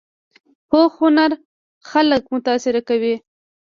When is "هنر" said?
1.03-1.31